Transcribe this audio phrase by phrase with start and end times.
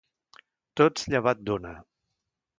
[0.81, 1.75] Tots llevat d'una.